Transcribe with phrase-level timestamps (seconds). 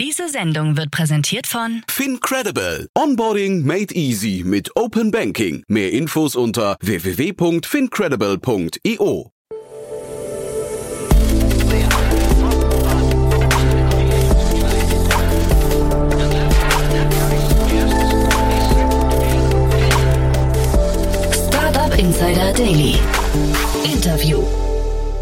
[0.00, 2.88] Diese Sendung wird präsentiert von FinCredible.
[2.96, 5.62] Onboarding made easy mit Open Banking.
[5.68, 9.30] Mehr Infos unter www.fincredible.io.
[21.50, 22.94] Startup Insider Daily.
[23.84, 24.42] Interview.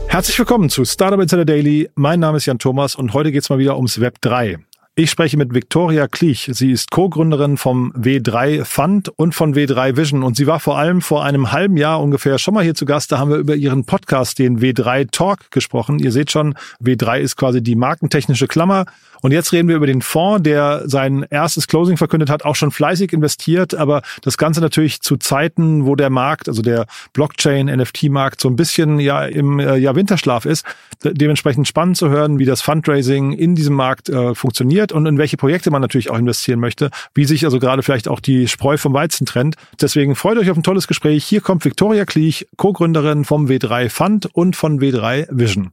[0.07, 1.91] Herzlich willkommen zu Startup Insider Daily.
[1.97, 4.59] Mein Name ist Jan Thomas und heute geht's mal wieder ums Web 3.
[5.01, 6.51] Ich spreche mit Viktoria Klich.
[6.53, 10.25] Sie ist Co-Gründerin vom W3 Fund und von W3 Vision.
[10.25, 13.13] Und sie war vor allem vor einem halben Jahr ungefähr schon mal hier zu Gast.
[13.13, 16.01] Da haben wir über ihren Podcast, den W3 Talk, gesprochen.
[16.01, 18.87] Ihr seht schon, W3 ist quasi die markentechnische Klammer.
[19.23, 22.71] Und jetzt reden wir über den Fonds, der sein erstes Closing verkündet hat, auch schon
[22.71, 28.49] fleißig investiert, aber das Ganze natürlich zu Zeiten, wo der Markt, also der Blockchain-NFT-Markt so
[28.49, 30.65] ein bisschen ja im äh, ja, Winterschlaf ist.
[31.03, 35.37] Dementsprechend spannend zu hören, wie das Fundraising in diesem Markt äh, funktioniert und in welche
[35.37, 38.93] Projekte man natürlich auch investieren möchte, wie sich also gerade vielleicht auch die Spreu vom
[38.93, 39.57] Weizen trennt.
[39.81, 41.25] Deswegen freut euch auf ein tolles Gespräch.
[41.25, 45.73] Hier kommt Viktoria Kliech, Co-Gründerin vom W3 Fund und von W3 Vision.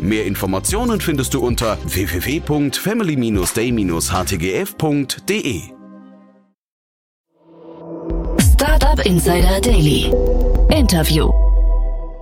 [0.00, 5.60] Mehr Informationen findest du unter www.family-day-htgf startup.de.
[8.38, 10.12] Startup Insider Daily.
[10.70, 11.30] Interview.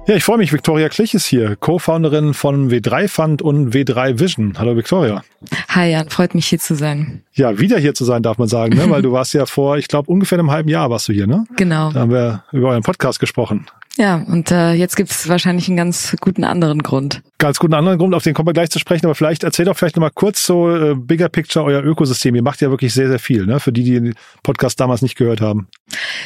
[0.06, 0.52] Ja, ich freue mich.
[0.52, 4.54] Viktoria Klich ist hier, Co-Founderin von W3 Fund und W3 Vision.
[4.58, 5.22] Hallo Viktoria.
[5.68, 7.22] Hi Jan, freut mich hier zu sein.
[7.32, 8.86] Ja, wieder hier zu sein, darf man sagen, ne?
[8.90, 11.44] weil du warst ja vor, ich glaube, ungefähr einem halben Jahr warst du hier, ne?
[11.56, 11.92] Genau.
[11.92, 13.66] Da haben wir über euren Podcast gesprochen.
[13.96, 17.20] Ja, und äh, jetzt gibt es wahrscheinlich einen ganz guten anderen Grund.
[17.38, 19.76] Ganz guten anderen Grund, auf den kommen wir gleich zu sprechen, aber vielleicht erzähl doch
[19.76, 22.36] vielleicht nochmal kurz so äh, Bigger Picture, euer Ökosystem.
[22.36, 23.58] Ihr macht ja wirklich sehr, sehr viel, ne?
[23.58, 24.14] Für die, die den
[24.44, 25.66] Podcast damals nicht gehört haben.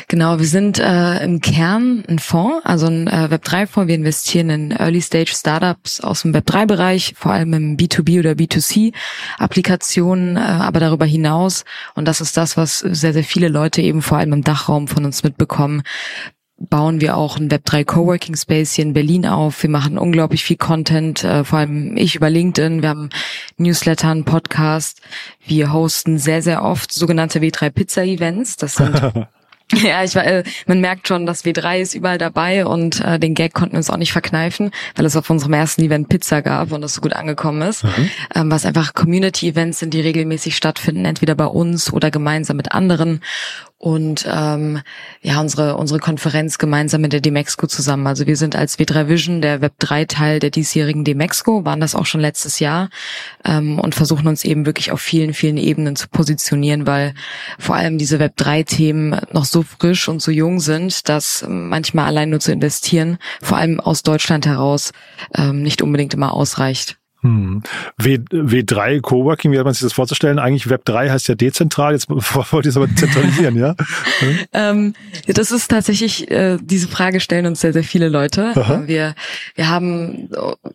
[0.09, 3.89] Genau, wir sind äh, im Kern ein Fonds, also ein äh, Web3-Fonds.
[3.89, 10.81] Wir investieren in Early-Stage-Startups aus dem Web3-Bereich, vor allem im B2B oder B2C-Applikationen, äh, aber
[10.81, 11.65] darüber hinaus.
[11.95, 15.07] Und das ist das, was sehr, sehr viele Leute eben vor allem im Dachraum von
[15.07, 15.83] uns mitbekommen
[16.69, 19.63] bauen wir auch ein Web3 Coworking Space hier in Berlin auf.
[19.63, 22.83] Wir machen unglaublich viel Content, äh, vor allem ich über LinkedIn.
[22.83, 23.11] Wir haben
[23.57, 25.01] Newsletter, einen Podcast.
[25.47, 28.57] Wir hosten sehr, sehr oft sogenannte W3 Pizza Events.
[28.57, 29.01] Das sind
[29.75, 33.35] Ja, ich war, äh, man merkt schon, dass W3 ist überall dabei und äh, den
[33.35, 36.73] Gag konnten wir uns auch nicht verkneifen, weil es auf unserem ersten Event Pizza gab
[36.73, 37.85] und das so gut angekommen ist.
[37.85, 38.11] Mhm.
[38.35, 43.23] Ähm, was einfach Community-Events sind, die regelmäßig stattfinden, entweder bei uns oder gemeinsam mit anderen
[43.83, 44.81] und ähm,
[45.23, 48.07] ja unsere unsere Konferenz gemeinsam mit der Demexco zusammen.
[48.07, 51.97] Also wir sind als W3 Vision der Web 3 Teil der diesjährigen Demexco, waren das
[51.97, 52.91] auch schon letztes Jahr
[53.45, 57.15] ähm, und versuchen uns eben wirklich auf vielen vielen Ebenen zu positionieren, weil
[57.59, 62.07] vor allem diese Web 3 Themen noch so frisch und so jung sind, dass manchmal
[62.07, 64.93] allein nur zu investieren, vor allem aus Deutschland heraus,
[65.35, 67.02] ähm, nicht unbedingt immer ausreicht.
[67.23, 67.63] Hm.
[67.99, 70.41] W, W3 Coworking, wie hat man sich das vorzustellen?
[70.41, 73.77] Eigentlich Web 3 heißt ja dezentral, jetzt wollt ihr es aber zentralisieren, ja?
[74.53, 74.95] ähm,
[75.29, 78.53] das ist tatsächlich, äh, diese Frage stellen uns sehr, sehr viele Leute.
[78.57, 78.83] Aha.
[78.87, 79.15] Wir,
[79.55, 80.31] wir haben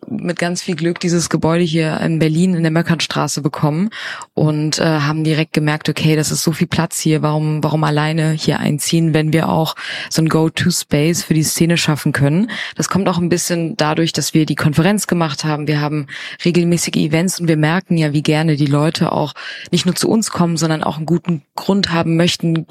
[0.08, 3.90] mit ganz viel Glück dieses Gebäude hier in Berlin in der Möckernstraße bekommen
[4.32, 8.32] und äh, haben direkt gemerkt, okay, das ist so viel Platz hier, warum, warum alleine
[8.32, 9.74] hier einziehen, wenn wir auch
[10.08, 12.50] so ein Go-To-Space für die Szene schaffen können.
[12.74, 15.68] Das kommt auch ein bisschen dadurch, dass wir die Konferenz gemacht haben.
[15.68, 16.06] Wir haben
[16.44, 19.34] regelmäßige Events und wir merken ja, wie gerne die Leute auch
[19.70, 22.66] nicht nur zu uns kommen, sondern auch einen guten Grund haben möchten,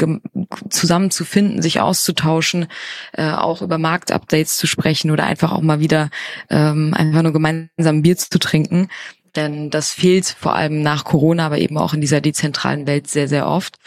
[0.70, 2.68] zusammenzufinden, sich auszutauschen,
[3.14, 6.10] äh, auch über Marktupdates zu sprechen oder einfach auch mal wieder
[6.50, 8.88] ähm, einfach nur gemeinsam Bier zu trinken.
[9.36, 13.28] Denn das fehlt vor allem nach Corona, aber eben auch in dieser dezentralen Welt sehr,
[13.28, 13.78] sehr oft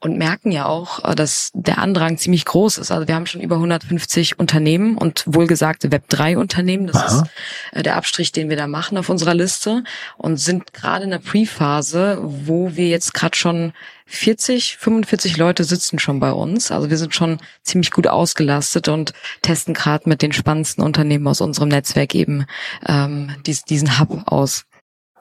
[0.00, 2.90] und merken ja auch, äh, dass der Andrang ziemlich groß ist.
[2.90, 6.86] Also wir haben schon über 150 Unternehmen und wohlgesagte Web3-Unternehmen.
[6.86, 7.22] Das Aha.
[7.22, 7.24] ist
[7.72, 9.82] äh, der Abstrich, den wir da machen auf unserer Liste
[10.16, 13.72] und sind gerade in der Pre-Phase, wo wir jetzt gerade schon
[14.06, 16.70] 40, 45 Leute sitzen schon bei uns.
[16.70, 19.12] Also wir sind schon ziemlich gut ausgelastet und
[19.42, 22.46] testen gerade mit den spannendsten Unternehmen aus unserem Netzwerk eben
[22.86, 24.64] ähm, diesen Hub aus.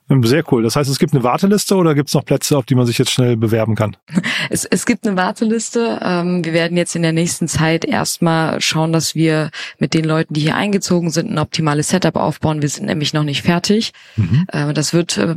[0.10, 0.64] Sehr cool.
[0.64, 2.98] Das heißt, es gibt eine Warteliste oder gibt es noch Plätze, auf die man sich
[2.98, 3.98] jetzt schnell bewerben kann?
[4.50, 6.00] es, es gibt eine Warteliste.
[6.02, 10.34] Ähm, wir werden jetzt in der nächsten Zeit erstmal schauen, dass wir mit den Leuten,
[10.34, 12.62] die hier eingezogen sind, ein optimales Setup aufbauen.
[12.62, 13.92] Wir sind nämlich noch nicht fertig.
[14.16, 14.46] Mhm.
[14.48, 15.36] Äh, das wird, äh,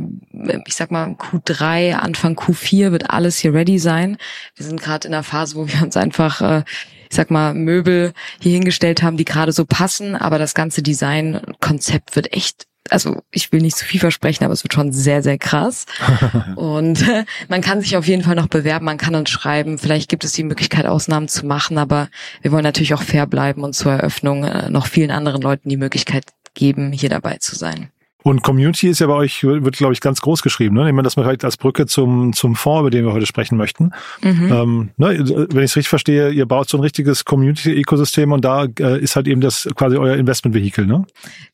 [0.65, 4.17] ich sag mal, Q3, Anfang Q4 wird alles hier ready sein.
[4.55, 6.63] Wir sind gerade in der Phase, wo wir uns einfach äh,
[7.09, 12.15] ich sag mal, Möbel hier hingestellt haben, die gerade so passen, aber das ganze Design-Konzept
[12.15, 15.37] wird echt also ich will nicht zu viel versprechen, aber es wird schon sehr, sehr
[15.37, 15.85] krass.
[16.55, 19.77] und äh, man kann sich auf jeden Fall noch bewerben, man kann uns schreiben.
[19.77, 22.09] Vielleicht gibt es die Möglichkeit, Ausnahmen zu machen, aber
[22.41, 25.77] wir wollen natürlich auch fair bleiben und zur Eröffnung äh, noch vielen anderen Leuten die
[25.77, 27.91] Möglichkeit geben, hier dabei zu sein.
[28.23, 30.75] Und Community ist ja bei euch, wird, glaube ich, ganz groß geschrieben.
[30.75, 30.85] Ne?
[30.85, 33.57] Nehmen wir das mal vielleicht als Brücke zum, zum Fonds, über den wir heute sprechen
[33.57, 33.91] möchten.
[34.21, 34.51] Mhm.
[34.51, 35.19] Ähm, ne,
[35.51, 39.15] wenn ich es richtig verstehe, ihr baut so ein richtiges Community-Ökosystem und da äh, ist
[39.15, 41.05] halt eben das quasi euer Investment-Vehikel, ne?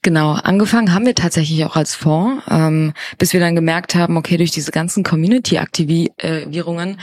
[0.01, 4.37] Genau, angefangen haben wir tatsächlich auch als Fonds, ähm, bis wir dann gemerkt haben, okay,
[4.37, 6.97] durch diese ganzen Community-Aktivierungen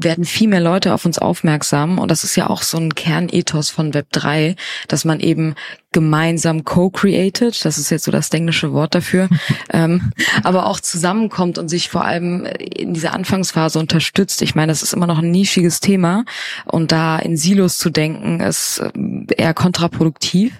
[0.00, 1.98] werden viel mehr Leute auf uns aufmerksam.
[1.98, 4.56] Und das ist ja auch so ein Kernethos von Web 3,
[4.88, 5.54] dass man eben
[5.92, 9.28] gemeinsam co-created, das ist jetzt so das englische Wort dafür,
[9.72, 10.12] ähm,
[10.42, 14.42] aber auch zusammenkommt und sich vor allem in dieser Anfangsphase unterstützt.
[14.42, 16.24] Ich meine, das ist immer noch ein nischiges Thema.
[16.66, 20.52] Und da in Silos zu denken, ist ähm, eher kontraproduktiv.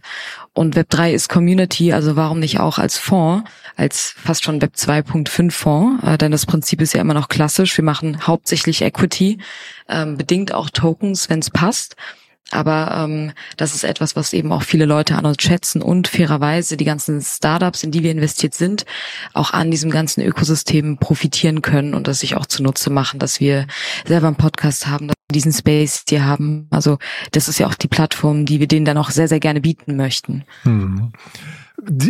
[0.54, 3.44] Und Web 3 ist Community, also warum nicht auch als Fonds,
[3.76, 7.76] als fast schon Web 2.5 Fonds, äh, denn das Prinzip ist ja immer noch klassisch.
[7.76, 9.38] Wir machen hauptsächlich Equity,
[9.88, 11.94] ähm, bedingt auch Tokens, wenn es passt.
[12.52, 16.76] Aber ähm, das ist etwas, was eben auch viele Leute an uns schätzen und fairerweise
[16.76, 18.84] die ganzen Startups, in die wir investiert sind,
[19.32, 23.66] auch an diesem ganzen Ökosystem profitieren können und das sich auch zunutze machen, dass wir
[24.06, 26.68] selber einen Podcast haben, dass wir diesen Space hier haben.
[26.70, 26.98] Also
[27.32, 29.96] das ist ja auch die Plattform, die wir denen dann auch sehr, sehr gerne bieten
[29.96, 30.44] möchten.
[30.62, 31.10] Hm.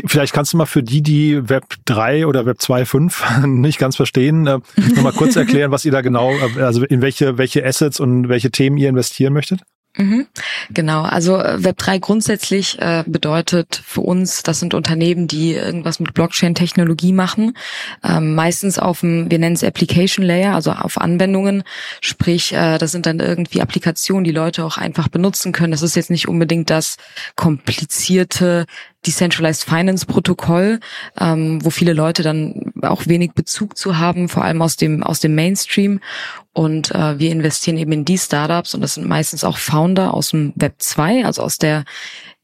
[0.07, 4.47] Vielleicht kannst du mal für die, die Web 3 oder Web 2.5 nicht ganz verstehen,
[4.47, 4.61] äh,
[4.95, 8.51] nochmal kurz erklären, was ihr da genau, äh, also in welche, welche Assets und welche
[8.51, 9.61] Themen ihr investieren möchtet?
[9.97, 10.27] Mhm.
[10.71, 16.13] Genau, also äh, Web3 grundsätzlich äh, bedeutet für uns, das sind Unternehmen, die irgendwas mit
[16.13, 17.57] Blockchain-Technologie machen,
[18.05, 21.63] ähm, meistens auf dem, wir nennen es Application Layer, also auf Anwendungen,
[22.03, 25.73] sprich, äh, das sind dann irgendwie Applikationen, die Leute auch einfach benutzen können.
[25.73, 26.97] Das ist jetzt nicht unbedingt das
[27.35, 28.67] komplizierte
[29.07, 30.81] Decentralized Finance Protokoll,
[31.19, 35.21] ähm, wo viele Leute dann auch wenig Bezug zu haben, vor allem aus dem aus
[35.21, 36.01] dem Mainstream.
[36.53, 40.31] Und äh, wir investieren eben in die Startups und das sind meistens auch Founder aus
[40.31, 41.85] dem Web 2, also aus der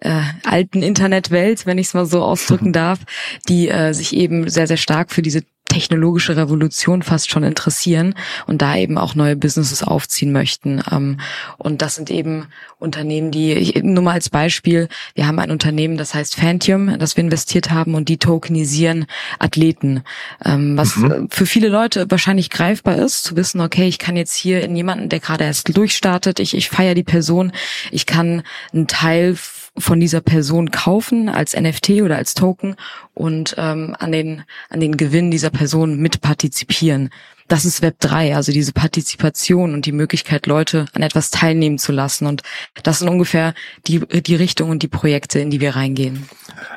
[0.00, 3.00] äh, alten Internetwelt, wenn ich es mal so ausdrücken darf,
[3.49, 8.15] die äh, sich eben sehr, sehr stark für diese technologische Revolution fast schon interessieren
[8.47, 10.83] und da eben auch neue Businesses aufziehen möchten.
[10.91, 11.19] Ähm,
[11.59, 12.47] und das sind eben
[12.79, 17.17] Unternehmen, die, ich, nur mal als Beispiel, wir haben ein Unternehmen, das heißt Fantium, das
[17.17, 19.07] wir investiert haben und die tokenisieren
[19.39, 20.03] Athleten,
[20.45, 21.29] ähm, was mhm.
[21.31, 25.09] für viele Leute wahrscheinlich greifbar ist, zu wissen, okay, ich kann jetzt hier in jemanden,
[25.09, 27.53] der gerade erst durchstartet, ich, ich feiere die Person,
[27.91, 28.43] ich kann
[28.73, 29.37] einen Teil
[29.79, 32.77] von dieser Person kaufen als NFT oder als Token
[33.15, 37.11] und ähm, an den an den Gewinn dieser Person mitpartizipieren.
[37.49, 41.93] Das ist Web 3, also diese Partizipation und die Möglichkeit, Leute an etwas teilnehmen zu
[41.93, 42.27] lassen.
[42.27, 42.43] Und
[42.83, 43.53] das sind ungefähr
[43.87, 46.29] die, die Richtung und die Projekte, in die wir reingehen.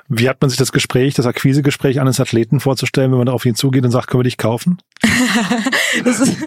[0.10, 3.56] Wie hat man sich das Gespräch, das Akquisegespräch eines Athleten vorzustellen, wenn man auf ihn
[3.56, 4.80] zugeht und sagt, können wir dich kaufen?
[6.04, 6.38] das ist,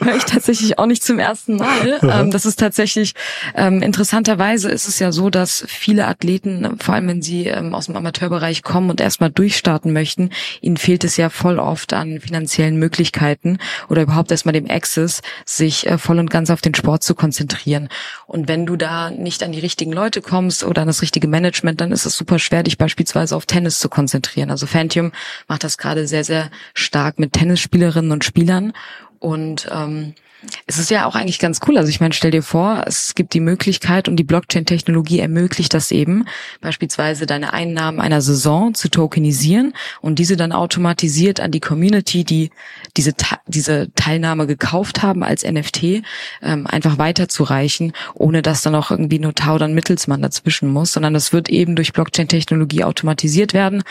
[0.00, 1.98] höre ich tatsächlich auch nicht zum ersten Mal.
[2.02, 3.14] Ähm, das ist tatsächlich,
[3.54, 7.86] ähm, interessanterweise ist es ja so, dass viele Athleten, vor allem wenn sie ähm, aus
[7.86, 10.30] dem Amateurbereich kommen und erstmal durchstarten möchten,
[10.60, 13.58] ihnen fehlt es ja voll oft an finanziellen Möglichkeiten
[13.88, 17.88] oder überhaupt erstmal dem Access, sich äh, voll und ganz auf den Sport zu konzentrieren.
[18.26, 21.80] Und wenn du da nicht an die richtigen Leute kommst oder an das richtige Management,
[21.80, 24.50] dann ist es super schwer, dich beispielsweise auf Tennis zu konzentrieren.
[24.50, 25.12] Also Fantium
[25.46, 28.37] macht das gerade sehr, sehr stark mit Tennisspielerinnen und Spielern
[29.18, 30.14] und ähm,
[30.66, 31.78] es ist ja auch eigentlich ganz cool.
[31.78, 35.90] Also ich meine, stell dir vor, es gibt die Möglichkeit und die Blockchain-Technologie ermöglicht das
[35.90, 36.26] eben,
[36.60, 42.50] beispielsweise deine Einnahmen einer Saison zu tokenisieren und diese dann automatisiert an die Community, die
[42.96, 43.14] diese,
[43.46, 46.02] diese Teilnahme gekauft haben als NFT,
[46.42, 51.14] ähm, einfach weiterzureichen, ohne dass dann auch irgendwie Notar oder ein Mittelsmann dazwischen muss, sondern
[51.14, 53.82] das wird eben durch Blockchain-Technologie automatisiert werden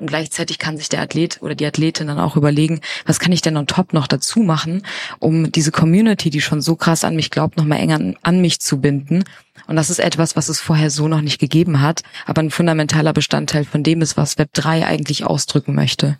[0.00, 3.42] und gleichzeitig kann sich der Athlet oder die Athletin dann auch überlegen, was kann ich
[3.42, 4.82] denn on top noch dazu machen,
[5.18, 8.60] um diese Community, die schon so krass an mich glaubt, nochmal enger an, an mich
[8.60, 9.24] zu binden
[9.66, 13.12] und das ist etwas, was es vorher so noch nicht gegeben hat, aber ein fundamentaler
[13.12, 16.16] Bestandteil von dem ist, was Web 3 eigentlich ausdrücken möchte.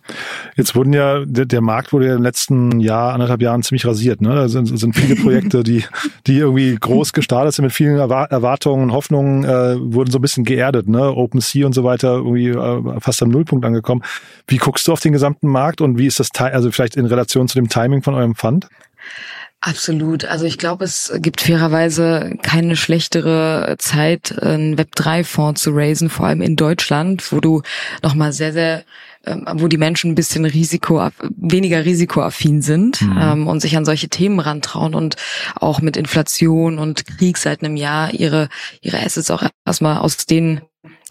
[0.55, 4.21] Jetzt wurden ja, der, der Markt wurde ja im letzten Jahr, anderthalb Jahren ziemlich rasiert.
[4.21, 4.33] Ne?
[4.35, 5.83] Da sind, sind viele Projekte, die,
[6.27, 10.43] die irgendwie groß gestartet sind mit vielen Erwartungen und Hoffnungen, äh, wurden so ein bisschen
[10.43, 10.87] geerdet.
[10.87, 11.11] Ne?
[11.11, 14.03] OpenSea und so weiter irgendwie äh, fast am Nullpunkt angekommen.
[14.47, 17.47] Wie guckst du auf den gesamten Markt und wie ist das, also vielleicht in Relation
[17.47, 18.67] zu dem Timing von eurem Fund?
[19.63, 20.25] Absolut.
[20.25, 26.41] Also ich glaube, es gibt fairerweise keine schlechtere Zeit, einen Web3-Fonds zu raisen, vor allem
[26.41, 27.61] in Deutschland, wo du
[28.01, 28.83] nochmal sehr, sehr
[29.23, 33.19] ähm, wo die Menschen ein bisschen risiko weniger risikoaffin sind mhm.
[33.21, 35.15] ähm, und sich an solche Themen rantrauen und
[35.53, 38.49] auch mit Inflation und Krieg seit einem Jahr ihre
[38.81, 40.61] ihre Assets auch erstmal aus den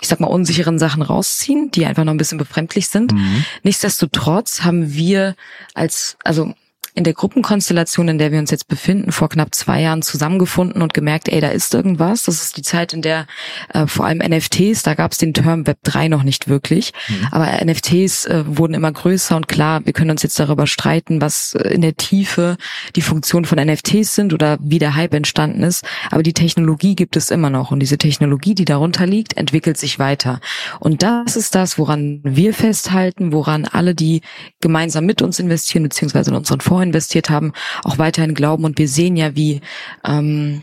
[0.02, 3.12] ich sag mal, unsicheren Sachen rausziehen, die einfach noch ein bisschen befremdlich sind.
[3.12, 3.45] Mhm.
[3.62, 5.37] Nichtsdestotrotz haben wir
[5.75, 6.54] als, also
[6.94, 10.94] in der Gruppenkonstellation, in der wir uns jetzt befinden, vor knapp zwei Jahren zusammengefunden und
[10.94, 12.25] gemerkt, ey, da ist irgendwas.
[12.25, 13.26] Das ist die Zeit, in der
[13.73, 17.28] äh, vor allem NFTs, da gab es den Term Web 3 noch nicht wirklich, mhm.
[17.30, 21.54] aber NFTs äh, wurden immer größer und klar, wir können uns jetzt darüber streiten, was
[21.54, 22.56] äh, in der Tiefe
[22.97, 27.16] die Funktion von NFTs sind oder wie der Hype entstanden ist, aber die Technologie gibt
[27.16, 30.40] es immer noch und diese Technologie, die darunter liegt, entwickelt sich weiter.
[30.80, 34.23] Und das ist das, woran wir festhalten, woran alle, die
[34.61, 37.52] gemeinsam mit uns investieren, beziehungsweise in unseren Fonds investiert haben,
[37.84, 38.64] auch weiterhin glauben.
[38.64, 39.60] Und wir sehen ja, wie
[40.04, 40.62] ähm,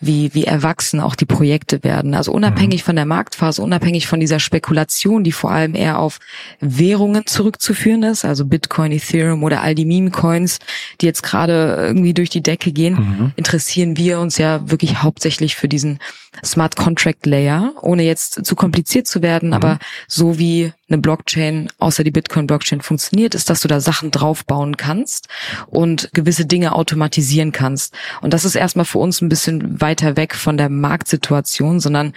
[0.00, 2.14] wie, wie erwachsen auch die Projekte werden.
[2.14, 2.86] Also unabhängig mhm.
[2.86, 6.18] von der Marktphase, unabhängig von dieser Spekulation, die vor allem eher auf
[6.60, 10.58] Währungen zurückzuführen ist, also Bitcoin, Ethereum oder all die Meme-Coins,
[11.00, 13.32] die jetzt gerade irgendwie durch die Decke gehen, mhm.
[13.36, 15.98] interessieren wir uns ja wirklich hauptsächlich für diesen
[16.44, 19.54] Smart Contract Layer, ohne jetzt zu kompliziert zu werden, mhm.
[19.54, 24.76] aber so wie eine Blockchain, außer die Bitcoin-Blockchain funktioniert, ist, dass du da Sachen draufbauen
[24.76, 25.28] kannst
[25.66, 27.94] und gewisse Dinge automatisieren kannst.
[28.20, 32.12] Und das ist erstmal für uns ein bisschen weiter weg von der Marktsituation, sondern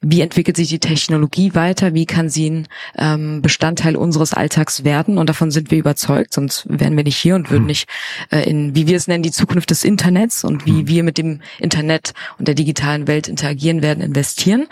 [0.00, 5.18] wie entwickelt sich die Technologie weiter, wie kann sie ein ähm, Bestandteil unseres Alltags werden
[5.18, 7.66] und davon sind wir überzeugt, sonst wären wir nicht hier und würden hm.
[7.66, 7.88] nicht
[8.30, 10.88] äh, in, wie wir es nennen, die Zukunft des Internets und wie hm.
[10.88, 14.66] wir mit dem Internet und der digitalen Welt interagieren werden, investieren.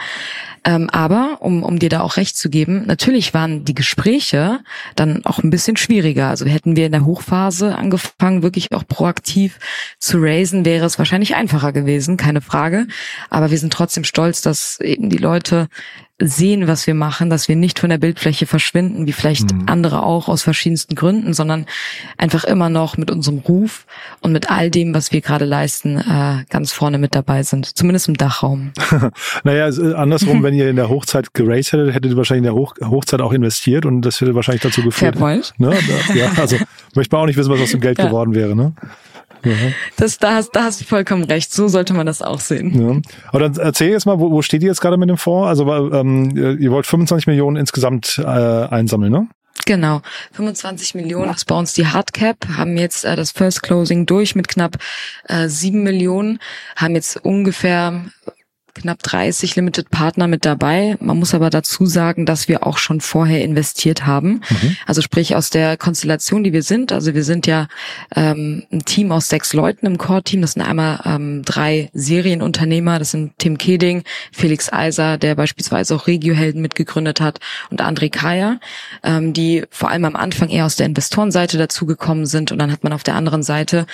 [0.65, 4.61] Ähm, aber, um, um dir da auch recht zu geben, natürlich waren die Gespräche
[4.97, 6.29] dann auch ein bisschen schwieriger.
[6.29, 9.61] Also hätten wir in der Hochphase angefangen, wirklich auch proaktiv
[10.01, 12.89] zu raisen, wäre es wahrscheinlich einfacher gewesen, keine Frage.
[13.31, 15.69] Aber wir sind trotzdem stolz, dass eben die Leute
[16.19, 19.65] sehen, was wir machen, dass wir nicht von der Bildfläche verschwinden, wie vielleicht mhm.
[19.67, 21.67] andere auch aus verschiedensten Gründen, sondern
[22.17, 23.87] einfach immer noch mit unserem Ruf
[24.21, 27.77] und mit all dem, was wir gerade leisten, äh, ganz vorne mit dabei sind.
[27.77, 28.73] Zumindest im Dachraum.
[29.45, 32.75] naja, andersrum, wenn ihr in der Hochzeit geraced hättet, hättet ihr wahrscheinlich in der Hoch
[32.83, 35.17] Hochzeit auch investiert und das hätte wahrscheinlich dazu geführt.
[35.17, 35.53] Fair point.
[35.59, 35.75] Ne?
[36.15, 36.57] Ja, also
[36.95, 38.07] möchte man auch nicht wissen, was aus dem Geld ja.
[38.07, 38.57] geworden wäre.
[38.57, 38.73] Ne?
[39.97, 41.53] Das, da, hast, da hast du vollkommen recht.
[41.53, 42.89] So sollte man das auch sehen.
[42.89, 43.01] Ja.
[43.29, 45.49] Aber dann erzähl jetzt mal, wo, wo steht ihr jetzt gerade mit dem Fonds?
[45.49, 49.29] Also ähm, ihr wollt 25 Millionen insgesamt äh, einsammeln, ne?
[49.65, 50.03] Genau,
[50.33, 54.49] 25 Millionen ist bei uns die Hardcap, haben jetzt äh, das First Closing durch mit
[54.49, 54.77] knapp
[55.25, 56.39] äh, 7 Millionen,
[56.77, 58.05] haben jetzt ungefähr
[58.81, 60.97] knapp 30 Limited Partner mit dabei.
[61.01, 64.43] Man muss aber dazu sagen, dass wir auch schon vorher investiert haben.
[64.49, 64.77] Mhm.
[64.87, 66.93] Also sprich aus der Konstellation, die wir sind.
[66.93, 67.69] Also wir sind ja
[68.15, 70.41] ähm, ein Team aus sechs Leuten im Core-Team.
[70.41, 72.99] Das sind einmal ähm, drei Serienunternehmer.
[72.99, 74.03] Das sind Tim Keding,
[74.33, 77.41] Felix Eiser, der beispielsweise auch Regiohelden mitgegründet hat,
[77.71, 78.59] und André Kaya,
[79.03, 82.53] ähm, die vor allem am Anfang eher aus der Investorenseite dazugekommen sind.
[82.53, 83.87] Und dann hat man auf der anderen Seite,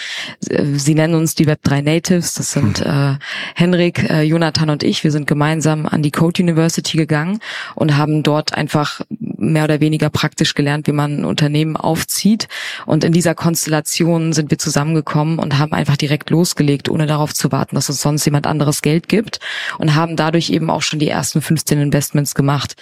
[0.49, 2.35] äh, sie nennen uns die Web3 Natives.
[2.35, 3.15] Das sind äh,
[3.55, 7.41] Henrik, äh, Jonathan und ich, wir sind gemeinsam an die Code University gegangen
[7.75, 12.49] und haben dort einfach mehr oder weniger praktisch gelernt, wie man ein Unternehmen aufzieht.
[12.87, 17.53] Und in dieser Konstellation sind wir zusammengekommen und haben einfach direkt losgelegt, ohne darauf zu
[17.53, 19.41] warten, dass uns sonst jemand anderes Geld gibt
[19.79, 22.77] und haben dadurch eben auch schon die ersten 15 Investments gemacht.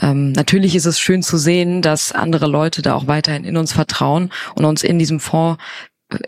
[0.00, 3.72] Ähm, natürlich ist es schön zu sehen, dass andere Leute da auch weiterhin in uns
[3.72, 5.58] vertrauen und uns in diesem Fonds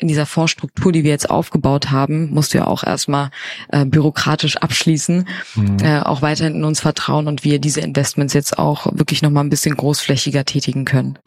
[0.01, 3.31] in dieser Fondsstruktur, die wir jetzt aufgebaut haben, musst du ja auch erstmal
[3.69, 5.77] äh, bürokratisch abschließen, mhm.
[5.81, 9.51] äh, auch weiterhin in uns vertrauen und wir diese Investments jetzt auch wirklich nochmal ein
[9.51, 11.19] bisschen großflächiger tätigen können.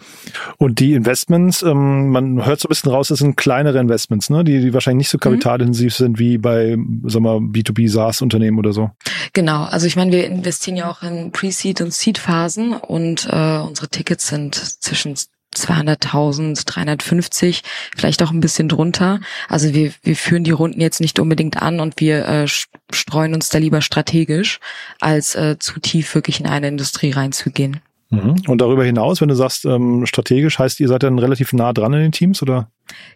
[0.57, 4.43] Und die Investments, ähm, man hört so ein bisschen raus, das sind kleinere Investments, ne?
[4.43, 5.31] die, die wahrscheinlich nicht so mhm.
[5.31, 6.03] kapitalintensiv mhm.
[6.03, 8.91] sind wie bei sag mal, B2B SaaS-Unternehmen oder so.
[9.31, 13.87] Genau, also ich meine, wir investieren ja auch in Pre-Seed und Seed-Phasen und äh, unsere
[13.87, 15.15] Tickets sind zwischen
[15.61, 17.63] 200.000, 350,
[17.95, 19.19] vielleicht auch ein bisschen drunter.
[19.47, 23.49] Also wir, wir führen die Runden jetzt nicht unbedingt an und wir äh, streuen uns
[23.49, 24.59] da lieber strategisch,
[24.99, 27.81] als äh, zu tief wirklich in eine Industrie reinzugehen.
[28.11, 28.35] Mhm.
[28.47, 31.93] Und darüber hinaus, wenn du sagst ähm, strategisch, heißt ihr seid dann relativ nah dran
[31.93, 32.69] in den Teams oder?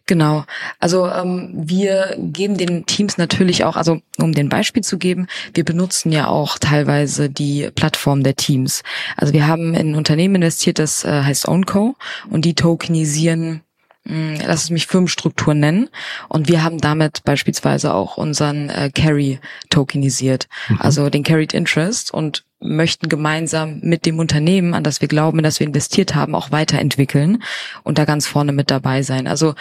[0.06, 0.46] Genau.
[0.80, 5.66] Also ähm, wir geben den Teams natürlich auch, also um den Beispiel zu geben, wir
[5.66, 8.84] benutzen ja auch teilweise die Plattform der Teams.
[9.18, 11.96] Also wir haben in ein Unternehmen investiert, das äh, heißt OwnCo
[12.30, 13.62] und die tokenisieren
[14.08, 15.90] hm, lass es mich Firmenstruktur nennen.
[16.30, 20.80] Und wir haben damit beispielsweise auch unseren äh, Carry tokenisiert, mhm.
[20.80, 22.14] also den Carried Interest.
[22.14, 26.36] Und möchten gemeinsam mit dem Unternehmen, an das wir glauben, in das wir investiert haben,
[26.36, 27.44] auch weiterentwickeln
[27.84, 29.28] und da ganz vorne mit dabei sein.
[29.28, 29.56] Also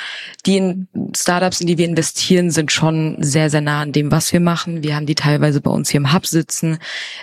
[0.46, 4.40] die Startups, in die wir investieren, sind schon sehr, sehr nah an dem, was wir
[4.40, 4.82] machen.
[4.82, 6.78] Wir haben die teilweise bei uns hier im Hub sitzen.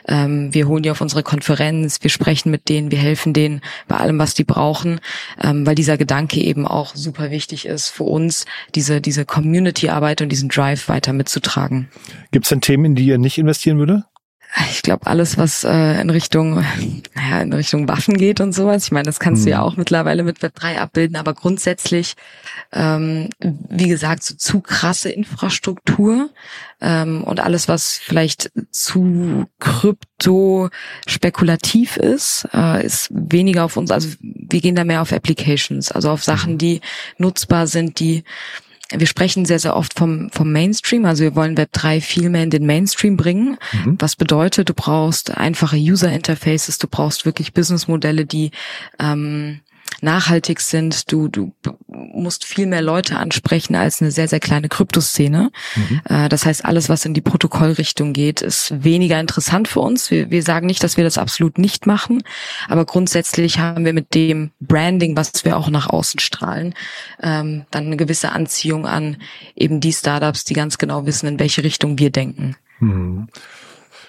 [0.08, 3.98] Ähm, wir holen die auf unsere Konferenz, wir sprechen mit denen, wir helfen denen bei
[3.98, 5.00] allem, was die brauchen,
[5.42, 10.30] ähm, weil dieser Gedanke eben auch super wichtig ist für uns, diese, diese Community-Arbeit und
[10.30, 11.90] diesen Drive weiter mitzutragen.
[12.32, 14.06] Gibt es denn Themen, in die ihr nicht investieren würde?
[14.70, 16.56] Ich glaube, alles, was äh, in Richtung,
[17.16, 19.46] naja, in Richtung Waffen geht und sowas, ich meine, das kannst mhm.
[19.46, 19.64] du ja mhm.
[19.64, 22.16] auch mittlerweile mit Web 3 abbilden, aber grundsätzlich,
[22.74, 26.30] ähm, wie gesagt, so zu krasse Infrastruktur
[26.82, 30.70] ähm, und alles, was vielleicht zu krypto
[31.08, 36.10] spekulativ ist, äh, ist weniger auf uns, also wir gehen da mehr auf Applications, also
[36.10, 36.58] auf Sachen, mhm.
[36.58, 36.82] die
[37.18, 38.26] nutzbar sind, die
[38.96, 41.06] wir sprechen sehr, sehr oft vom, vom Mainstream.
[41.06, 43.58] Also wir wollen Web 3 viel mehr in den Mainstream bringen.
[43.72, 43.98] Mhm.
[44.00, 48.52] Was bedeutet, du brauchst einfache User Interfaces, du brauchst wirklich Businessmodelle, die
[49.00, 49.62] ähm,
[50.00, 51.12] nachhaltig sind.
[51.12, 51.54] Du, du
[51.88, 55.52] musst viel mehr Leute ansprechen als eine sehr, sehr kleine Kryptoszene.
[55.76, 56.02] Mhm.
[56.06, 60.10] Äh, das heißt, alles, was in die Protokollrichtung geht, ist weniger interessant für uns.
[60.10, 62.24] Wir, wir sagen nicht, dass wir das absolut nicht machen,
[62.68, 66.74] aber grundsätzlich haben wir mit dem Branding, was wir auch nach außen strahlen,
[67.22, 69.18] ähm, dann eine gewisse Anziehung an
[69.56, 72.56] eben die Startups, die ganz genau wissen, in welche Richtung wir denken.
[72.80, 73.28] Mhm.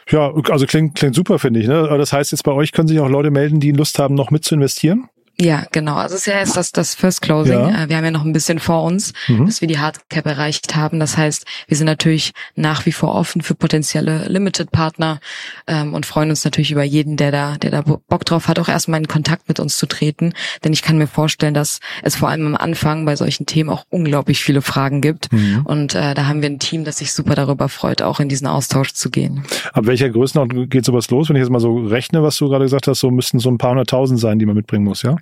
[0.09, 1.69] Ja, also klingt, klingt super, finde ich.
[1.69, 1.89] Ne?
[1.97, 4.45] Das heißt, jetzt bei euch können sich auch Leute melden, die Lust haben, noch mit
[4.45, 5.09] zu investieren?
[5.41, 5.97] Ja, genau.
[5.97, 7.55] Also es ist ja erst das, das First Closing.
[7.55, 7.85] Ja.
[7.85, 9.47] Äh, wir haben ja noch ein bisschen vor uns, mhm.
[9.47, 11.01] bis wir die Hardcap erreicht haben.
[11.01, 15.21] Das heißt, wir sind natürlich nach wie vor offen für potenzielle Limited-Partner
[15.67, 18.69] ähm, und freuen uns natürlich über jeden, der da, der da Bock drauf hat, auch
[18.69, 20.33] erstmal in Kontakt mit uns zu treten.
[20.63, 23.85] Denn ich kann mir vorstellen, dass es vor allem am Anfang bei solchen Themen auch
[23.91, 25.33] unglaublich viele Fragen gibt.
[25.33, 25.63] Mhm.
[25.65, 28.47] Und äh, da haben wir ein Team, das sich super darüber freut, auch in diesen
[28.47, 29.45] Austausch zu gehen.
[29.73, 31.29] Ab welcher Größenordnung geht sowas los?
[31.29, 33.59] Wenn ich jetzt mal so rechne, was du gerade gesagt hast, so müssten so ein
[33.59, 35.17] paar hunderttausend sein, die man mitbringen muss, ja?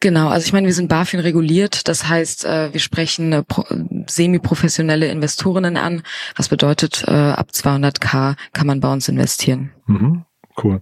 [0.00, 3.44] Genau, also ich meine, wir sind BaFin reguliert, das heißt, äh, wir sprechen äh,
[4.06, 6.02] semi-professionelle Investorinnen an,
[6.36, 9.72] was bedeutet, äh, ab 200k kann man bei uns investieren.
[9.86, 10.24] Mhm,
[10.62, 10.80] cool.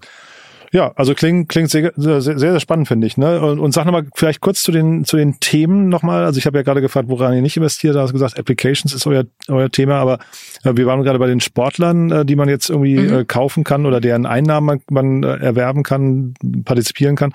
[0.75, 3.17] Ja, also klingt, klingt sehr, sehr, sehr spannend, finde ich.
[3.17, 3.41] Ne?
[3.41, 6.25] Und, und sag nochmal vielleicht kurz zu den, zu den Themen nochmal.
[6.25, 7.95] Also ich habe ja gerade gefragt, woran ihr nicht investiert.
[7.95, 10.19] Da hast du gesagt, Applications ist euer, euer Thema, aber
[10.65, 13.19] äh, wir waren gerade bei den Sportlern, äh, die man jetzt irgendwie mhm.
[13.21, 17.33] äh, kaufen kann oder deren Einnahmen man, man äh, erwerben kann, partizipieren kann.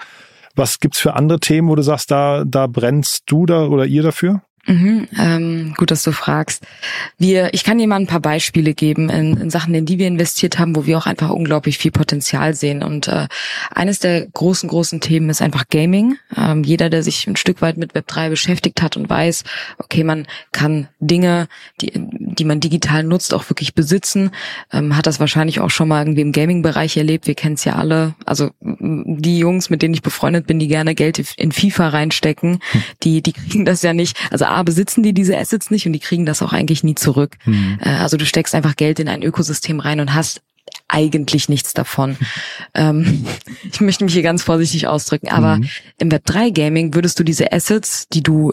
[0.56, 4.04] Was gibt's für andere Themen, wo du sagst, da, da brennst du da oder ihr
[4.04, 4.42] dafür?
[4.70, 6.64] Mhm, ähm, gut, dass du fragst.
[7.18, 10.06] Wir, ich kann dir mal ein paar Beispiele geben in, in, Sachen, in die wir
[10.06, 12.84] investiert haben, wo wir auch einfach unglaublich viel Potenzial sehen.
[12.84, 13.28] Und äh,
[13.72, 16.18] eines der großen, großen Themen ist einfach Gaming.
[16.38, 19.44] Ähm, jeder, der sich ein Stück weit mit Web 3 beschäftigt hat und weiß,
[19.80, 21.48] okay, man kann Dinge,
[21.82, 24.30] die, die man digital nutzt, auch wirklich besitzen,
[24.72, 27.26] ähm, hat das wahrscheinlich auch schon mal irgendwie im Gaming-Bereich erlebt.
[27.26, 28.14] Wir kennen es ja alle.
[28.24, 32.84] Also die Jungs, mit denen ich befreundet bin, die gerne Geld in FIFA reinstecken, hm.
[33.02, 34.16] die, die kriegen das ja nicht.
[34.30, 37.38] Also A, besitzen die diese Assets nicht und die kriegen das auch eigentlich nie zurück.
[37.46, 37.80] Mhm.
[37.82, 40.42] also du steckst einfach Geld in ein Ökosystem rein und hast
[40.90, 42.18] eigentlich nichts davon.
[42.74, 43.26] ähm,
[43.72, 45.70] ich möchte mich hier ganz vorsichtig ausdrücken, aber mhm.
[46.00, 48.52] im Web3 Gaming würdest du diese Assets, die du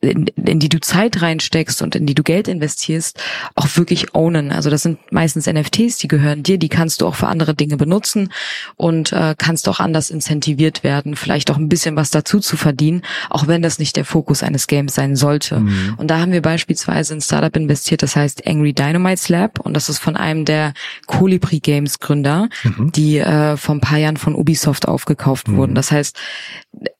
[0.00, 3.20] in, in, die du Zeit reinsteckst und in die du Geld investierst,
[3.54, 4.52] auch wirklich ownen.
[4.52, 7.76] Also das sind meistens NFTs, die gehören dir, die kannst du auch für andere Dinge
[7.76, 8.30] benutzen
[8.76, 13.02] und äh, kannst auch anders incentiviert werden, vielleicht auch ein bisschen was dazu zu verdienen,
[13.30, 15.60] auch wenn das nicht der Fokus eines Games sein sollte.
[15.60, 15.94] Mhm.
[15.96, 19.88] Und da haben wir beispielsweise in Startup investiert, das heißt Angry Dynamite Lab und das
[19.88, 20.74] ist von einem der
[21.06, 22.90] Colibri Games Games Gründer, mhm.
[22.90, 25.56] die äh, vor ein paar Jahren von Ubisoft aufgekauft mhm.
[25.56, 25.74] wurden.
[25.76, 26.18] Das heißt,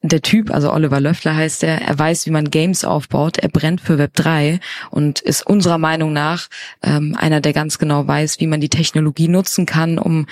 [0.03, 3.81] der Typ, also Oliver Löffler heißt er, er weiß, wie man Games aufbaut, er brennt
[3.81, 4.61] für Web 3
[4.91, 6.47] und ist unserer Meinung nach
[6.83, 10.27] ähm, einer, der ganz genau weiß, wie man die Technologie nutzen kann, um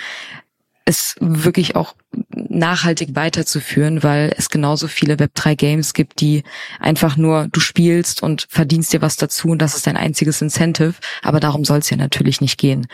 [0.84, 1.96] es wirklich auch
[2.30, 6.44] nachhaltig weiterzuführen, weil es genauso viele Web3 Games gibt, die
[6.78, 10.94] einfach nur du spielst und verdienst dir was dazu und das ist dein einziges Incentive,
[11.22, 12.86] aber darum soll es ja natürlich nicht gehen.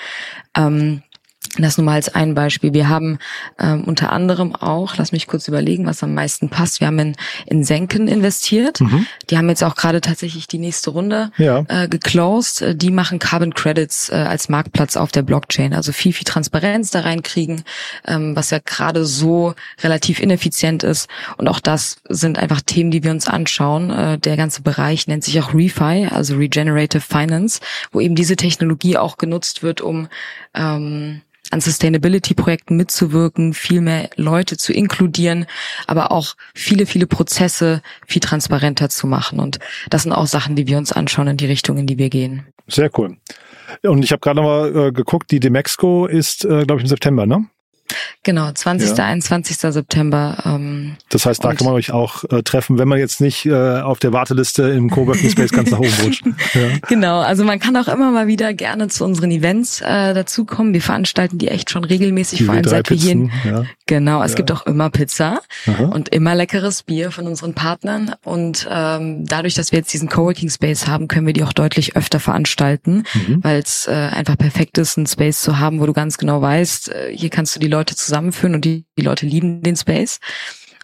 [0.56, 1.02] Ähm,
[1.58, 2.72] das nur mal als ein Beispiel.
[2.72, 3.18] Wir haben
[3.58, 6.80] ähm, unter anderem auch, lass mich kurz überlegen, was am meisten passt.
[6.80, 8.80] Wir haben in, in Senken investiert.
[8.80, 9.06] Mhm.
[9.28, 11.64] Die haben jetzt auch gerade tatsächlich die nächste Runde ja.
[11.68, 12.62] äh, geclosed.
[12.62, 15.74] Äh, die machen Carbon Credits äh, als Marktplatz auf der Blockchain.
[15.74, 17.64] Also viel, viel Transparenz da reinkriegen,
[18.06, 21.10] ähm, was ja gerade so relativ ineffizient ist.
[21.36, 23.90] Und auch das sind einfach Themen, die wir uns anschauen.
[23.90, 27.60] Äh, der ganze Bereich nennt sich auch ReFi, also Regenerative Finance,
[27.90, 30.08] wo eben diese Technologie auch genutzt wird, um
[30.54, 35.46] ähm, an Sustainability-Projekten mitzuwirken, viel mehr Leute zu inkludieren,
[35.86, 39.38] aber auch viele, viele Prozesse viel transparenter zu machen.
[39.38, 39.58] Und
[39.90, 42.46] das sind auch Sachen, die wir uns anschauen in die Richtung, in die wir gehen.
[42.68, 43.16] Sehr cool.
[43.82, 46.88] Und ich habe gerade noch mal äh, geguckt, die Demexco ist, äh, glaube ich, im
[46.88, 47.46] September, ne?
[48.22, 48.96] Genau, 20.
[48.96, 49.04] Ja.
[49.04, 49.56] 21.
[49.56, 50.38] September.
[50.44, 53.80] Ähm, das heißt, da kann man euch auch äh, treffen, wenn man jetzt nicht äh,
[53.80, 56.24] auf der Warteliste im Coworking Space ganz nach oben rutscht.
[56.54, 56.68] Ja.
[56.88, 60.74] Genau, also man kann auch immer mal wieder gerne zu unseren Events äh, dazukommen.
[60.74, 63.30] Wir veranstalten die echt schon regelmäßig, die vor allem seit wir hier.
[63.44, 63.64] Ja.
[63.86, 64.36] Genau, es ja.
[64.36, 65.84] gibt auch immer Pizza Aha.
[65.84, 68.14] und immer leckeres Bier von unseren Partnern.
[68.24, 71.96] Und ähm, dadurch, dass wir jetzt diesen Coworking Space haben, können wir die auch deutlich
[71.96, 73.38] öfter veranstalten, mhm.
[73.42, 76.90] weil es äh, einfach perfekt ist, einen Space zu haben, wo du ganz genau weißt,
[76.90, 80.20] äh, hier kannst du die Leute zusammenführen und die, die Leute lieben den Space.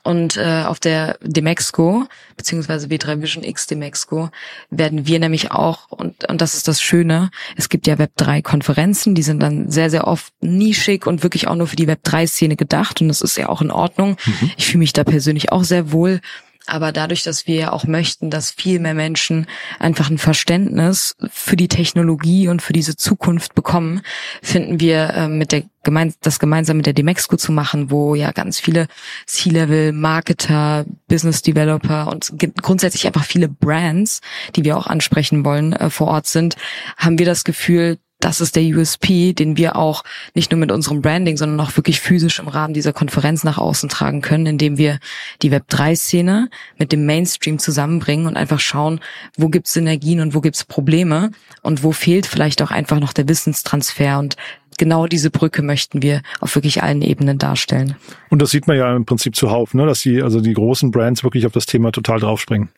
[0.04, 2.06] Und äh, auf der Demexco,
[2.36, 4.30] beziehungsweise W3 Vision X Demexco,
[4.70, 9.22] werden wir nämlich auch, und, und das ist das Schöne, es gibt ja Web3-Konferenzen, die
[9.22, 13.02] sind dann sehr, sehr oft nischig und wirklich auch nur für die Web3-Szene gedacht.
[13.02, 14.16] Und das ist ja auch in Ordnung.
[14.24, 14.50] Mhm.
[14.56, 16.20] Ich fühle mich da persönlich auch sehr wohl.
[16.68, 19.46] Aber dadurch, dass wir auch möchten, dass viel mehr Menschen
[19.78, 24.02] einfach ein Verständnis für die Technologie und für diese Zukunft bekommen,
[24.42, 28.32] finden wir äh, mit der gemein das gemeinsam mit der Demexco zu machen, wo ja
[28.32, 28.88] ganz viele
[29.24, 34.20] C-Level Marketer, Business Developer und grundsätzlich einfach viele Brands,
[34.54, 36.56] die wir auch ansprechen wollen, äh, vor Ort sind,
[36.98, 40.02] haben wir das Gefühl, das ist der USP, den wir auch
[40.34, 43.88] nicht nur mit unserem Branding, sondern auch wirklich physisch im Rahmen dieser Konferenz nach außen
[43.88, 44.98] tragen können, indem wir
[45.42, 49.00] die Web3-Szene mit dem Mainstream zusammenbringen und einfach schauen,
[49.36, 51.30] wo gibt's Synergien und wo gibt's Probleme
[51.62, 54.36] und wo fehlt vielleicht auch einfach noch der Wissenstransfer und
[54.78, 57.96] genau diese Brücke möchten wir auf wirklich allen Ebenen darstellen.
[58.30, 59.86] Und das sieht man ja im Prinzip zuhauf, ne?
[59.86, 62.70] dass die, also die großen Brands wirklich auf das Thema total draufspringen.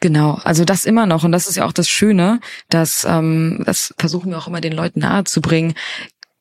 [0.00, 3.94] Genau, also das immer noch und das ist ja auch das Schöne, dass ähm, das
[3.98, 5.74] versuchen wir auch immer den Leuten nahezubringen.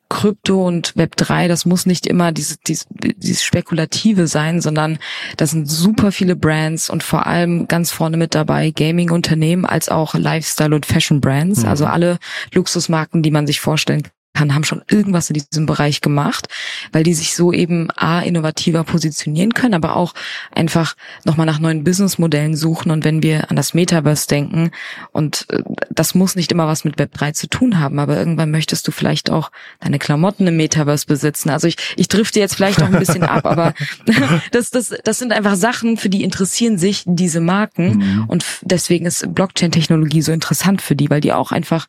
[0.09, 4.97] Krypto und Web 3, das muss nicht immer dieses, dieses, dieses Spekulative sein, sondern
[5.37, 10.15] das sind super viele Brands und vor allem ganz vorne mit dabei Gaming-Unternehmen als auch
[10.15, 11.69] Lifestyle- und Fashion-Brands, mhm.
[11.69, 12.17] also alle
[12.53, 14.01] Luxusmarken, die man sich vorstellen
[14.33, 16.47] kann, haben schon irgendwas in diesem Bereich gemacht,
[16.91, 20.13] weil die sich so eben a innovativer positionieren können, aber auch
[20.53, 22.91] einfach nochmal nach neuen Businessmodellen suchen.
[22.91, 24.71] Und wenn wir an das Metaverse denken,
[25.11, 28.87] und äh, das muss nicht immer was mit Web3 zu tun haben, aber irgendwann möchtest
[28.87, 31.49] du vielleicht auch deine Klamotten im Metaverse besitzen.
[31.49, 33.73] Also ich, ich drifte jetzt vielleicht auch ein bisschen ab, aber
[34.51, 37.97] das, das, das sind einfach Sachen, für die interessieren sich diese Marken.
[37.97, 38.25] Mhm.
[38.27, 41.87] Und deswegen ist Blockchain-Technologie so interessant für die, weil die auch einfach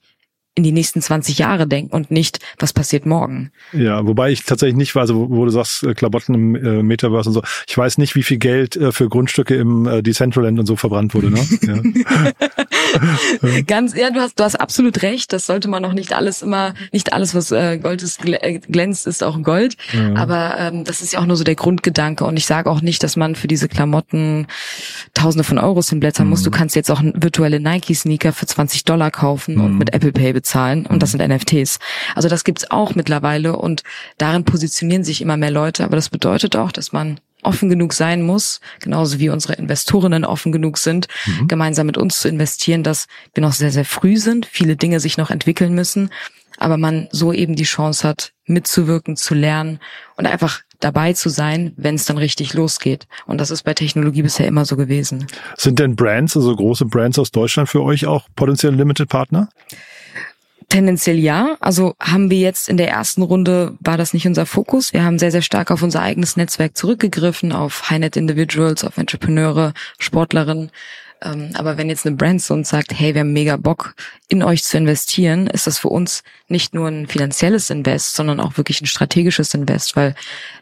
[0.56, 3.52] in die nächsten 20 Jahre denken und nicht, was passiert morgen.
[3.72, 7.30] Ja, wobei ich tatsächlich nicht weiß, wo, wo du sagst, äh, Klamotten im äh, Metaverse
[7.30, 7.42] und so.
[7.68, 11.14] Ich weiß nicht, wie viel Geld äh, für Grundstücke im äh, Decentraland und so verbrannt
[11.14, 11.30] wurde.
[11.30, 11.40] Ne?
[11.60, 12.32] Ja.
[13.66, 15.32] Ganz, ja, du hast, du hast absolut recht.
[15.32, 19.06] Das sollte man noch nicht alles immer, nicht alles, was äh, Gold ist, äh, glänzt,
[19.06, 19.76] ist auch Gold.
[19.92, 20.16] Ja.
[20.16, 22.24] Aber ähm, das ist ja auch nur so der Grundgedanke.
[22.24, 24.48] Und ich sage auch nicht, dass man für diese Klamotten
[25.14, 26.30] Tausende von Euros hinblättern mhm.
[26.30, 26.42] muss.
[26.42, 29.64] Du kannst jetzt auch virtuelle Nike-Sneaker für 20 Dollar kaufen mhm.
[29.64, 31.18] und mit Apple Pay bezahlen und das mhm.
[31.18, 31.78] sind NFTs.
[32.14, 33.82] Also das gibt's auch mittlerweile und
[34.18, 38.22] darin positionieren sich immer mehr Leute, aber das bedeutet auch, dass man offen genug sein
[38.22, 41.48] muss, genauso wie unsere Investorinnen offen genug sind, mhm.
[41.48, 45.16] gemeinsam mit uns zu investieren, dass wir noch sehr, sehr früh sind, viele Dinge sich
[45.16, 46.10] noch entwickeln müssen,
[46.58, 49.80] aber man so eben die Chance hat, mitzuwirken, zu lernen
[50.16, 53.06] und einfach dabei zu sein, wenn es dann richtig losgeht.
[53.26, 55.26] Und das ist bei Technologie bisher immer so gewesen.
[55.56, 59.48] Sind denn Brands, also große Brands aus Deutschland für euch auch potenziell Limited Partner?
[60.70, 61.56] Tendenziell ja.
[61.58, 64.92] Also haben wir jetzt in der ersten Runde, war das nicht unser Fokus.
[64.92, 69.74] Wir haben sehr, sehr stark auf unser eigenes Netzwerk zurückgegriffen, auf High-Net Individuals, auf Entrepreneure,
[69.98, 70.70] Sportlerinnen.
[71.22, 73.94] Ähm, aber wenn jetzt eine Brand zu uns sagt, hey, wir haben mega Bock,
[74.28, 78.56] in euch zu investieren, ist das für uns nicht nur ein finanzielles Invest, sondern auch
[78.56, 80.14] wirklich ein strategisches Invest, weil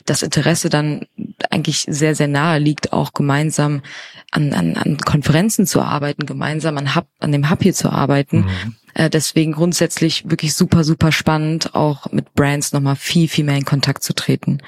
[0.05, 1.07] das Interesse dann
[1.51, 3.83] eigentlich sehr, sehr nahe liegt, auch gemeinsam
[4.31, 8.39] an, an, an Konferenzen zu arbeiten, gemeinsam an, Hub, an dem Hub hier zu arbeiten.
[8.39, 8.77] Mhm.
[8.95, 13.65] Äh, deswegen grundsätzlich wirklich super, super spannend, auch mit Brands nochmal viel, viel mehr in
[13.65, 14.59] Kontakt zu treten.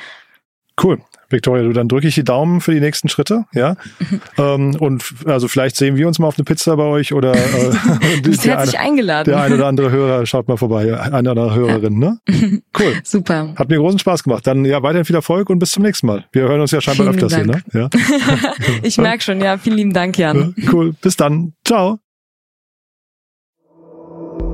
[0.83, 0.99] Cool.
[1.31, 3.77] Victoria, du, dann drücke ich die Daumen für die nächsten Schritte, ja.
[4.39, 7.71] ähm, und also vielleicht sehen wir uns mal auf eine Pizza bei euch oder äh,
[8.23, 9.33] du bist herzlich eine, eingeladen.
[9.33, 12.19] Der eine oder andere Hörer schaut mal vorbei, eine oder andere Hörerin, ne?
[12.79, 12.95] Cool.
[13.05, 13.55] Super.
[13.57, 14.47] Hat mir großen Spaß gemacht.
[14.47, 16.25] Dann ja weiterhin viel Erfolg und bis zum nächsten Mal.
[16.33, 17.65] Wir hören uns ja scheinbar vielen öfters Dank.
[17.71, 17.91] hier, ne?
[17.93, 18.79] Ja.
[18.83, 19.59] ich merke schon, ja.
[19.59, 20.55] Vielen lieben Dank, Jan.
[20.73, 20.95] Cool.
[21.01, 21.53] Bis dann.
[21.65, 21.99] Ciao.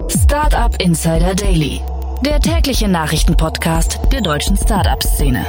[0.09, 1.81] Startup Insider Daily,
[2.25, 5.45] der tägliche Nachrichtenpodcast der deutschen Startup-Szene.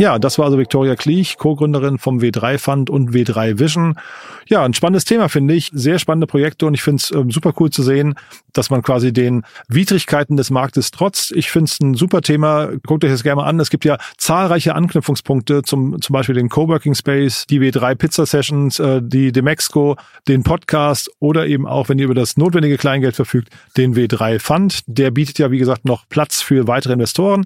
[0.00, 3.98] Ja, das war also Victoria Kliech, Co-Gründerin vom W3 Fund und W3 Vision.
[4.46, 7.52] Ja, ein spannendes Thema finde ich, sehr spannende Projekte und ich finde es äh, super
[7.60, 8.14] cool zu sehen,
[8.54, 11.32] dass man quasi den Widrigkeiten des Marktes trotzt.
[11.32, 12.70] Ich finde es ein super Thema.
[12.86, 13.60] Guckt euch das gerne mal an.
[13.60, 18.78] Es gibt ja zahlreiche Anknüpfungspunkte, zum, zum Beispiel den Coworking Space, die W3 Pizza Sessions,
[18.78, 23.50] äh, die Demexco, den Podcast oder eben auch, wenn ihr über das notwendige Kleingeld verfügt,
[23.76, 24.80] den W3 Fund.
[24.86, 27.44] Der bietet ja, wie gesagt, noch Platz für weitere Investoren.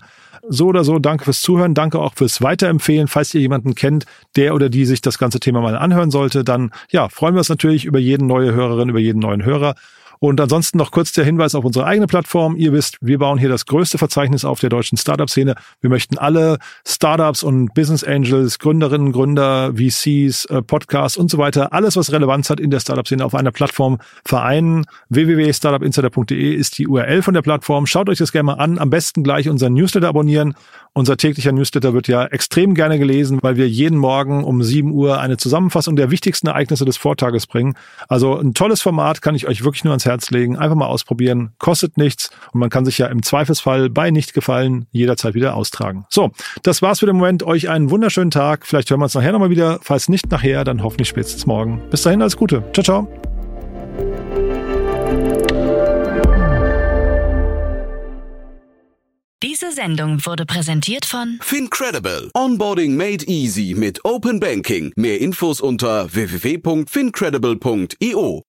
[0.48, 3.08] So oder so, danke fürs Zuhören, danke auch fürs Weiterempfehlen.
[3.08, 6.70] Falls ihr jemanden kennt, der oder die sich das ganze Thema mal anhören sollte, dann
[6.90, 9.74] ja, freuen wir uns natürlich über jeden neue Hörerin, über jeden neuen Hörer.
[10.18, 12.56] Und ansonsten noch kurz der Hinweis auf unsere eigene Plattform.
[12.56, 15.54] Ihr wisst, wir bauen hier das größte Verzeichnis auf der deutschen Startup-Szene.
[15.80, 21.72] Wir möchten alle Startups und Business Angels, Gründerinnen, Gründer, VCs, äh, Podcasts und so weiter,
[21.72, 24.84] alles, was Relevanz hat in der Startup-Szene auf einer Plattform vereinen.
[25.08, 27.86] www.startupinsider.de ist die URL von der Plattform.
[27.86, 28.78] Schaut euch das gerne mal an.
[28.78, 30.54] Am besten gleich unseren Newsletter abonnieren.
[30.96, 35.20] Unser täglicher Newsletter wird ja extrem gerne gelesen, weil wir jeden Morgen um 7 Uhr
[35.20, 37.74] eine Zusammenfassung der wichtigsten Ereignisse des Vortages bringen.
[38.08, 40.56] Also ein tolles Format, kann ich euch wirklich nur ans Herz legen.
[40.56, 45.34] Einfach mal ausprobieren, kostet nichts und man kann sich ja im Zweifelsfall bei Nichtgefallen jederzeit
[45.34, 46.04] wieder austragen.
[46.08, 47.42] So, das war's für den Moment.
[47.42, 48.66] Euch einen wunderschönen Tag.
[48.66, 49.78] Vielleicht hören wir uns nachher nochmal wieder.
[49.82, 51.82] Falls nicht nachher, dann hoffentlich spätestens morgen.
[51.90, 52.62] Bis dahin, alles Gute.
[52.72, 53.08] Ciao, ciao.
[59.42, 62.30] Diese Sendung wurde präsentiert von Fincredible.
[62.34, 64.92] Onboarding made easy mit Open Banking.
[64.96, 68.42] Mehr Infos unter www.fincredible.io.